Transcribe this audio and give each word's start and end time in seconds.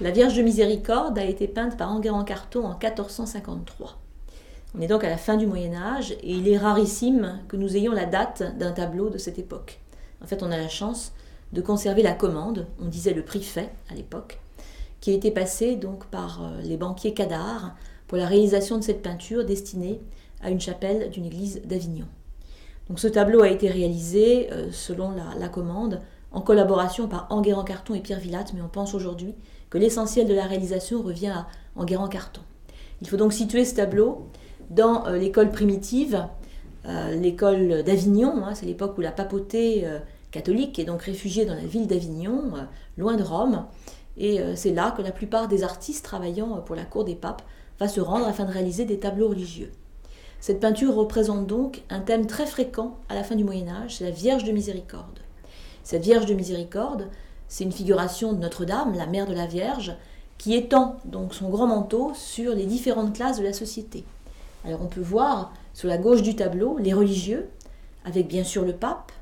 La 0.00 0.10
Vierge 0.10 0.36
de 0.36 0.42
Miséricorde 0.42 1.18
a 1.18 1.24
été 1.24 1.48
peinte 1.48 1.78
par 1.78 1.90
Enguerrand 1.90 2.24
Carton 2.24 2.64
en 2.64 2.76
1453. 2.76 3.96
On 4.76 4.80
est 4.80 4.86
donc 4.86 5.04
à 5.04 5.08
la 5.08 5.16
fin 5.16 5.36
du 5.36 5.46
Moyen 5.46 5.72
Âge 5.72 6.12
et 6.12 6.32
il 6.32 6.48
est 6.48 6.58
rarissime 6.58 7.40
que 7.48 7.56
nous 7.56 7.76
ayons 7.76 7.92
la 7.92 8.04
date 8.04 8.58
d'un 8.58 8.72
tableau 8.72 9.08
de 9.08 9.18
cette 9.18 9.38
époque. 9.38 9.78
En 10.22 10.26
fait, 10.26 10.42
on 10.42 10.50
a 10.50 10.58
la 10.58 10.68
chance 10.68 11.12
de 11.52 11.60
conserver 11.62 12.02
la 12.02 12.12
commande, 12.12 12.66
on 12.82 12.88
disait 12.88 13.14
le 13.14 13.24
prix 13.24 13.42
fait 13.42 13.72
à 13.88 13.94
l'époque, 13.94 14.40
qui 15.04 15.10
a 15.10 15.14
été 15.14 15.30
passé 15.30 15.76
donc 15.76 16.06
par 16.06 16.42
euh, 16.42 16.62
les 16.62 16.78
banquiers 16.78 17.12
Cadar 17.12 17.76
pour 18.06 18.16
la 18.16 18.26
réalisation 18.26 18.78
de 18.78 18.82
cette 18.82 19.02
peinture 19.02 19.44
destinée 19.44 20.00
à 20.40 20.48
une 20.48 20.62
chapelle 20.62 21.10
d'une 21.10 21.26
église 21.26 21.60
d'Avignon. 21.66 22.06
Donc 22.88 22.98
ce 22.98 23.08
tableau 23.08 23.42
a 23.42 23.50
été 23.50 23.68
réalisé 23.68 24.50
euh, 24.50 24.72
selon 24.72 25.12
la, 25.38 25.48
commande 25.50 26.00
en 26.32 26.40
collaboration 26.40 27.06
par 27.06 27.26
Enguerrand 27.28 27.64
Carton 27.64 27.92
et 27.92 28.00
Pierre 28.00 28.18
Villatte, 28.18 28.54
mais 28.54 28.62
on 28.62 28.68
pense 28.68 28.94
aujourd'hui 28.94 29.34
que 29.68 29.76
l'essentiel 29.76 30.26
de 30.26 30.32
la 30.32 30.46
réalisation 30.46 31.02
revient 31.02 31.26
à 31.26 31.48
Enguerrand 31.76 32.08
Carton. 32.08 32.40
Il 33.02 33.06
faut 33.06 33.18
donc 33.18 33.34
situer 33.34 33.66
ce 33.66 33.74
tableau 33.74 34.28
dans 34.70 35.06
euh, 35.06 35.18
l'école 35.18 35.50
primitive, 35.50 36.26
l'école 37.12 37.82
d'Avignon, 37.82 38.42
hein, 38.44 38.54
c'est 38.54 38.66
l'époque 38.66 38.96
où 38.96 39.00
la 39.02 39.12
papauté 39.12 39.86
catholique 40.30 40.78
est 40.78 40.84
donc 40.84 41.00
réfugiée 41.00 41.46
dans 41.46 41.54
la 41.54 41.64
ville 41.64 41.86
d'Avignon, 41.86 42.52
loin 42.98 43.16
de 43.16 43.22
Rome, 43.22 43.64
et 44.16 44.40
c'est 44.54 44.72
là 44.72 44.92
que 44.96 45.02
la 45.02 45.12
plupart 45.12 45.48
des 45.48 45.64
artistes 45.64 46.04
travaillant 46.04 46.60
pour 46.60 46.76
la 46.76 46.84
cour 46.84 47.04
des 47.04 47.16
papes 47.16 47.42
va 47.80 47.88
se 47.88 48.00
rendre 48.00 48.26
afin 48.26 48.44
de 48.44 48.52
réaliser 48.52 48.84
des 48.84 48.98
tableaux 48.98 49.28
religieux. 49.28 49.72
Cette 50.40 50.60
peinture 50.60 50.94
représente 50.94 51.46
donc 51.46 51.82
un 51.88 52.00
thème 52.00 52.26
très 52.26 52.46
fréquent 52.46 52.98
à 53.08 53.14
la 53.14 53.24
fin 53.24 53.34
du 53.34 53.44
Moyen 53.44 53.68
Âge, 53.68 53.96
c'est 53.96 54.04
la 54.04 54.10
Vierge 54.10 54.44
de 54.44 54.52
Miséricorde. 54.52 55.20
Cette 55.82 56.02
Vierge 56.02 56.26
de 56.26 56.34
Miséricorde, 56.34 57.08
c'est 57.48 57.64
une 57.64 57.72
figuration 57.72 58.32
de 58.32 58.38
Notre-Dame, 58.38 58.94
la 58.94 59.06
mère 59.06 59.26
de 59.26 59.34
la 59.34 59.46
Vierge, 59.46 59.96
qui 60.38 60.54
étend 60.54 60.96
donc 61.04 61.34
son 61.34 61.48
grand 61.48 61.66
manteau 61.66 62.12
sur 62.14 62.54
les 62.54 62.66
différentes 62.66 63.14
classes 63.14 63.38
de 63.38 63.44
la 63.44 63.52
société. 63.52 64.04
Alors 64.64 64.82
on 64.82 64.86
peut 64.86 65.00
voir 65.00 65.52
sur 65.72 65.88
la 65.88 65.98
gauche 65.98 66.22
du 66.22 66.36
tableau 66.36 66.78
les 66.78 66.92
religieux, 66.92 67.48
avec 68.04 68.28
bien 68.28 68.44
sûr 68.44 68.64
le 68.64 68.74
pape, 68.74 69.12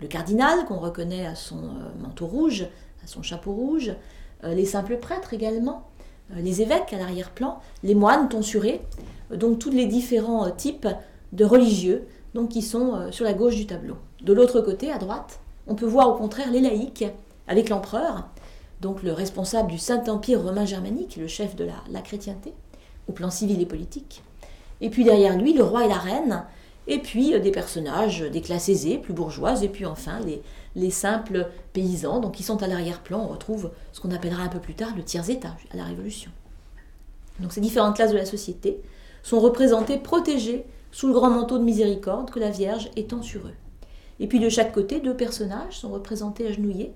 le 0.00 0.06
cardinal 0.06 0.64
qu'on 0.66 0.78
reconnaît 0.78 1.26
à 1.26 1.34
son 1.34 1.56
euh, 1.56 2.02
manteau 2.02 2.26
rouge, 2.26 2.68
à 3.02 3.06
son 3.06 3.22
chapeau 3.22 3.52
rouge, 3.52 3.90
euh, 3.90 3.94
les 4.42 4.64
simples 4.64 4.96
prêtres 4.96 5.34
également, 5.34 5.84
euh, 6.32 6.40
les 6.40 6.62
évêques 6.62 6.92
à 6.92 6.98
l'arrière-plan, 6.98 7.58
les 7.82 7.94
moines 7.94 8.28
tonsurés, 8.28 8.80
donc 9.34 9.58
tous 9.58 9.70
les 9.70 9.86
différents 9.86 10.50
types 10.50 10.88
de 11.32 11.44
religieux 11.44 12.06
donc, 12.34 12.50
qui 12.50 12.62
sont 12.62 13.10
sur 13.10 13.24
la 13.24 13.34
gauche 13.34 13.56
du 13.56 13.66
tableau. 13.66 13.96
De 14.22 14.32
l'autre 14.32 14.60
côté, 14.60 14.90
à 14.90 14.98
droite, 14.98 15.40
on 15.66 15.74
peut 15.74 15.86
voir 15.86 16.08
au 16.08 16.14
contraire 16.14 16.50
les 16.50 16.60
laïcs 16.60 17.04
avec 17.46 17.68
l'empereur, 17.68 18.28
donc 18.80 19.02
le 19.02 19.12
responsable 19.12 19.70
du 19.70 19.78
Saint-Empire 19.78 20.42
romain 20.42 20.64
germanique, 20.64 21.16
le 21.16 21.26
chef 21.26 21.56
de 21.56 21.66
la 21.90 22.00
chrétienté, 22.00 22.54
au 23.08 23.12
plan 23.12 23.30
civil 23.30 23.60
et 23.60 23.66
politique. 23.66 24.22
Et 24.80 24.90
puis 24.90 25.04
derrière 25.04 25.36
lui, 25.36 25.52
le 25.52 25.64
roi 25.64 25.84
et 25.84 25.88
la 25.88 25.98
reine, 25.98 26.44
et 26.88 26.98
puis 26.98 27.34
euh, 27.34 27.38
des 27.38 27.52
personnages 27.52 28.22
des 28.22 28.40
classes 28.40 28.68
aisées, 28.68 28.98
plus 28.98 29.12
bourgeoises, 29.12 29.62
et 29.62 29.68
puis 29.68 29.86
enfin 29.86 30.18
les, 30.20 30.42
les 30.74 30.90
simples 30.90 31.48
paysans, 31.72 32.18
donc 32.18 32.34
qui 32.34 32.42
sont 32.42 32.62
à 32.62 32.66
l'arrière-plan. 32.66 33.20
On 33.20 33.28
retrouve 33.28 33.70
ce 33.92 34.00
qu'on 34.00 34.10
appellera 34.10 34.42
un 34.42 34.48
peu 34.48 34.58
plus 34.58 34.74
tard 34.74 34.94
le 34.96 35.04
tiers-état, 35.04 35.54
à 35.72 35.76
la 35.76 35.84
Révolution. 35.84 36.30
Donc 37.38 37.52
ces 37.52 37.60
différentes 37.60 37.94
classes 37.94 38.12
de 38.12 38.16
la 38.16 38.24
société 38.24 38.80
sont 39.22 39.38
représentées, 39.38 39.98
protégées 39.98 40.64
sous 40.90 41.06
le 41.06 41.12
grand 41.12 41.30
manteau 41.30 41.58
de 41.58 41.64
miséricorde 41.64 42.30
que 42.30 42.40
la 42.40 42.50
Vierge 42.50 42.90
étend 42.96 43.22
sur 43.22 43.46
eux. 43.46 43.54
Et 44.20 44.26
puis 44.26 44.40
de 44.40 44.48
chaque 44.48 44.72
côté, 44.72 45.00
deux 45.00 45.14
personnages 45.14 45.78
sont 45.78 45.90
représentés 45.90 46.46
agenouillés. 46.46 46.92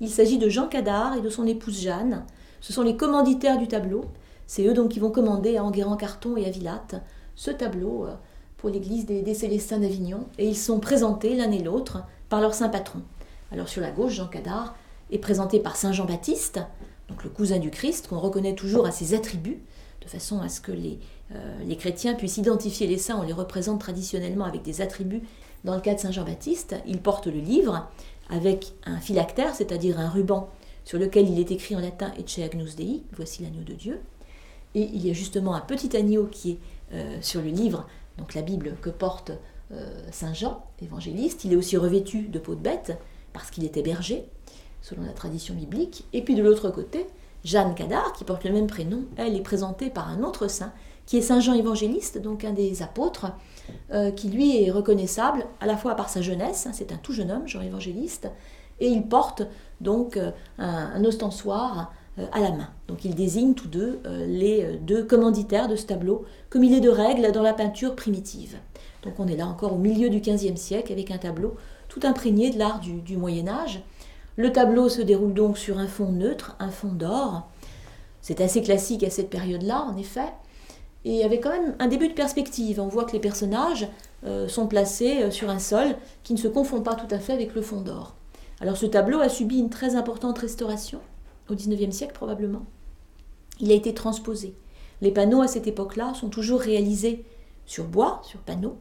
Il 0.00 0.08
s'agit 0.08 0.38
de 0.38 0.48
Jean 0.48 0.68
Cadar 0.68 1.16
et 1.16 1.20
de 1.20 1.28
son 1.28 1.46
épouse 1.46 1.80
Jeanne. 1.80 2.24
Ce 2.60 2.72
sont 2.72 2.82
les 2.82 2.96
commanditaires 2.96 3.58
du 3.58 3.68
tableau. 3.68 4.04
C'est 4.46 4.66
eux 4.66 4.74
donc 4.74 4.90
qui 4.90 5.00
vont 5.00 5.10
commander 5.10 5.56
à 5.56 5.64
Enguerrand 5.64 5.96
Carton 5.96 6.36
et 6.36 6.46
à 6.46 6.50
Villatte 6.50 6.96
ce 7.34 7.50
tableau 7.50 8.06
euh, 8.06 8.14
pour 8.62 8.70
l'église 8.70 9.06
des, 9.06 9.34
Célestins 9.34 9.80
d'Avignon, 9.80 10.28
et 10.38 10.46
ils 10.46 10.56
sont 10.56 10.78
présentés 10.78 11.34
l'un 11.34 11.50
et 11.50 11.58
l'autre 11.58 12.04
par 12.28 12.40
leur 12.40 12.54
saint 12.54 12.68
patron. 12.68 13.00
Alors 13.50 13.68
sur 13.68 13.82
la 13.82 13.90
gauche, 13.90 14.12
Jean 14.12 14.28
Cadar 14.28 14.76
est 15.10 15.18
présenté 15.18 15.58
par 15.58 15.74
Saint 15.74 15.90
Jean-Baptiste, 15.90 16.60
donc 17.08 17.24
le 17.24 17.30
cousin 17.30 17.58
du 17.58 17.70
Christ, 17.72 18.06
qu'on 18.06 18.20
reconnaît 18.20 18.54
toujours 18.54 18.86
à 18.86 18.92
ses 18.92 19.14
attributs, 19.14 19.58
de 20.00 20.08
façon 20.08 20.40
à 20.40 20.48
ce 20.48 20.60
que 20.60 20.70
les, 20.70 21.00
euh, 21.34 21.58
les 21.66 21.76
chrétiens 21.76 22.14
puissent 22.14 22.36
identifier 22.36 22.86
les 22.86 22.98
saints, 22.98 23.18
on 23.20 23.26
les 23.26 23.32
représente 23.32 23.80
traditionnellement 23.80 24.44
avec 24.44 24.62
des 24.62 24.80
attributs. 24.80 25.22
Dans 25.64 25.74
le 25.74 25.80
cas 25.80 25.94
de 25.94 25.98
Saint 25.98 26.12
Jean-Baptiste, 26.12 26.76
il 26.86 26.98
porte 26.98 27.26
le 27.26 27.40
livre 27.40 27.88
avec 28.30 28.74
un 28.84 29.00
phylactère, 29.00 29.56
c'est-à-dire 29.56 29.98
un 29.98 30.08
ruban 30.08 30.48
sur 30.84 31.00
lequel 31.00 31.28
il 31.28 31.40
est 31.40 31.50
écrit 31.50 31.74
en 31.74 31.80
latin 31.80 32.12
Ecce 32.16 32.38
Agnus 32.38 32.76
Dei, 32.76 33.02
voici 33.16 33.42
l'agneau 33.42 33.64
de 33.64 33.72
Dieu. 33.72 34.00
Et 34.76 34.82
il 34.82 35.04
y 35.04 35.10
a 35.10 35.14
justement 35.14 35.56
un 35.56 35.60
petit 35.60 35.96
agneau 35.96 36.26
qui 36.26 36.52
est 36.52 36.58
euh, 36.94 37.18
sur 37.22 37.42
le 37.42 37.48
livre, 37.48 37.86
donc 38.18 38.34
la 38.34 38.42
Bible 38.42 38.76
que 38.80 38.90
porte 38.90 39.32
euh, 39.72 39.90
Saint 40.10 40.34
Jean, 40.34 40.64
évangéliste. 40.82 41.44
Il 41.44 41.52
est 41.52 41.56
aussi 41.56 41.76
revêtu 41.76 42.28
de 42.28 42.38
peau 42.38 42.54
de 42.54 42.60
bête, 42.60 42.98
parce 43.32 43.50
qu'il 43.50 43.64
était 43.64 43.82
berger, 43.82 44.24
selon 44.82 45.02
la 45.02 45.12
tradition 45.12 45.54
biblique. 45.54 46.04
Et 46.12 46.22
puis 46.22 46.34
de 46.34 46.42
l'autre 46.42 46.70
côté, 46.70 47.06
Jeanne 47.44 47.74
Cadar, 47.74 48.12
qui 48.12 48.24
porte 48.24 48.44
le 48.44 48.52
même 48.52 48.66
prénom, 48.66 49.04
elle 49.16 49.34
est 49.34 49.42
présentée 49.42 49.88
par 49.88 50.08
un 50.08 50.22
autre 50.22 50.48
saint, 50.48 50.72
qui 51.06 51.16
est 51.16 51.22
Saint 51.22 51.40
Jean 51.40 51.54
évangéliste, 51.54 52.18
donc 52.18 52.44
un 52.44 52.52
des 52.52 52.82
apôtres, 52.82 53.32
euh, 53.92 54.10
qui 54.10 54.28
lui 54.28 54.62
est 54.62 54.70
reconnaissable 54.70 55.46
à 55.60 55.66
la 55.66 55.76
fois 55.76 55.94
par 55.94 56.08
sa 56.08 56.20
jeunesse, 56.22 56.66
hein, 56.66 56.72
c'est 56.72 56.92
un 56.92 56.96
tout 56.96 57.12
jeune 57.12 57.30
homme, 57.30 57.48
Jean 57.48 57.62
évangéliste, 57.62 58.28
et 58.78 58.88
il 58.88 59.06
porte 59.06 59.42
donc 59.80 60.18
un 60.58 61.04
ostensoir 61.04 61.78
euh, 61.78 62.01
à 62.32 62.40
la 62.40 62.50
main. 62.50 62.68
Donc 62.88 63.04
ils 63.04 63.14
désignent 63.14 63.54
tous 63.54 63.68
deux 63.68 64.00
euh, 64.06 64.26
les 64.26 64.62
euh, 64.62 64.76
deux 64.78 65.04
commanditaires 65.04 65.68
de 65.68 65.76
ce 65.76 65.86
tableau, 65.86 66.24
comme 66.50 66.62
il 66.62 66.74
est 66.74 66.80
de 66.80 66.90
règle 66.90 67.32
dans 67.32 67.42
la 67.42 67.54
peinture 67.54 67.96
primitive. 67.96 68.58
Donc 69.02 69.14
on 69.18 69.26
est 69.26 69.36
là 69.36 69.46
encore 69.46 69.72
au 69.72 69.78
milieu 69.78 70.10
du 70.10 70.20
XVe 70.20 70.56
siècle 70.56 70.92
avec 70.92 71.10
un 71.10 71.18
tableau 71.18 71.54
tout 71.88 72.00
imprégné 72.04 72.50
de 72.50 72.58
l'art 72.58 72.80
du, 72.80 73.16
Moyen 73.16 73.48
Âge. 73.48 73.82
Le 74.36 74.52
tableau 74.52 74.88
se 74.88 75.02
déroule 75.02 75.34
donc 75.34 75.58
sur 75.58 75.78
un 75.78 75.86
fond 75.86 76.10
neutre, 76.10 76.56
un 76.58 76.70
fond 76.70 76.92
d'or. 76.92 77.48
C'est 78.20 78.40
assez 78.40 78.62
classique 78.62 79.02
à 79.04 79.10
cette 79.10 79.28
période-là, 79.28 79.82
en 79.82 79.96
effet. 79.96 80.32
Et 81.04 81.24
avec 81.24 81.42
quand 81.42 81.50
même 81.50 81.74
un 81.80 81.88
début 81.88 82.08
de 82.08 82.14
perspective. 82.14 82.80
On 82.80 82.88
voit 82.88 83.04
que 83.04 83.12
les 83.12 83.20
personnages 83.20 83.88
sont 84.46 84.68
placés 84.68 85.30
sur 85.30 85.50
un 85.50 85.58
sol 85.58 85.96
qui 86.22 86.32
ne 86.32 86.38
se 86.38 86.48
confond 86.48 86.80
pas 86.80 86.94
tout 86.94 87.12
à 87.12 87.18
fait 87.18 87.34
avec 87.34 87.54
le 87.54 87.60
fond 87.60 87.82
d'or. 87.82 88.14
Alors 88.60 88.76
ce 88.76 88.86
tableau 88.86 89.20
a 89.20 89.28
subi 89.28 89.58
une 89.58 89.68
très 89.68 89.96
importante 89.96 90.38
restauration 90.38 91.00
au 91.52 91.56
XIXe 91.56 91.94
siècle 91.94 92.14
probablement. 92.14 92.66
Il 93.60 93.70
a 93.70 93.74
été 93.74 93.94
transposé. 93.94 94.54
Les 95.00 95.10
panneaux 95.10 95.42
à 95.42 95.48
cette 95.48 95.66
époque-là 95.66 96.14
sont 96.14 96.28
toujours 96.28 96.60
réalisés 96.60 97.24
sur 97.66 97.84
bois, 97.84 98.20
sur 98.24 98.40
panneaux, 98.40 98.78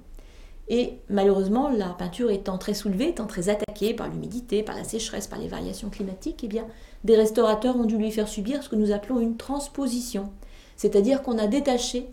et 0.74 1.00
malheureusement, 1.10 1.68
la 1.68 1.90
peinture 1.90 2.32
étant 2.32 2.58
très 2.58 2.74
soulevée, 2.74 3.10
étant 3.10 3.28
très 3.28 3.50
attaquée 3.50 3.94
par 3.94 4.08
l'humidité, 4.08 4.64
par 4.64 4.76
la 4.76 4.86
sécheresse, 4.86 5.28
par 5.28 5.38
les 5.38 5.50
variations 5.50 5.90
climatiques, 5.90 6.46
eh 6.46 6.48
bien, 6.48 6.66
des 7.04 7.18
restaurateurs 7.18 7.76
ont 7.76 7.84
dû 7.84 7.98
lui 7.98 8.10
faire 8.10 8.30
subir 8.30 8.64
ce 8.64 8.70
que 8.70 8.78
nous 8.78 8.94
appelons 8.94 9.20
une 9.20 9.36
transposition, 9.36 10.32
c'est-à-dire 10.78 11.24
qu'on 11.24 11.38
a 11.38 11.48
détaché 11.48 12.08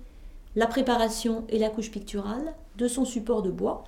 la 0.56 0.66
préparation 0.66 1.44
et 1.50 1.58
la 1.60 1.70
couche 1.70 1.92
picturale 1.92 2.52
de 2.76 2.88
son 2.88 3.04
support 3.04 3.42
de 3.42 3.50
bois, 3.52 3.84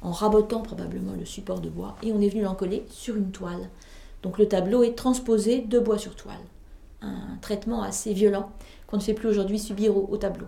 en 0.00 0.12
rabotant 0.12 0.62
probablement 0.62 1.12
le 1.12 1.26
support 1.26 1.60
de 1.60 1.68
bois, 1.68 1.96
et 2.02 2.10
on 2.12 2.20
est 2.22 2.30
venu 2.30 2.44
l'en 2.44 2.54
coller 2.54 2.86
sur 2.88 3.16
une 3.16 3.30
toile. 3.30 3.68
Donc 4.24 4.38
le 4.38 4.48
tableau 4.48 4.82
est 4.82 4.96
transposé 4.96 5.60
de 5.60 5.78
bois 5.78 5.98
sur 5.98 6.16
toile. 6.16 6.40
Un 7.02 7.36
traitement 7.42 7.82
assez 7.82 8.14
violent 8.14 8.50
qu'on 8.86 8.96
ne 8.96 9.02
fait 9.02 9.12
plus 9.12 9.28
aujourd'hui 9.28 9.58
subir 9.58 9.94
au, 9.94 10.16
tableau. 10.16 10.46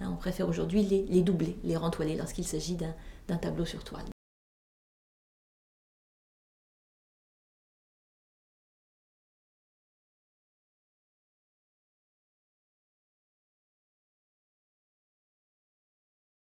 Hein, 0.00 0.10
on 0.12 0.16
préfère 0.16 0.48
aujourd'hui 0.48 0.82
les, 0.82 1.06
les 1.08 1.22
doubler, 1.22 1.56
les 1.62 1.76
rentoiler 1.76 2.16
lorsqu'il 2.16 2.44
s'agit 2.44 2.76
d'un 2.76 3.36
tableau 3.36 3.64
sur 3.64 3.84
toile. 3.84 4.02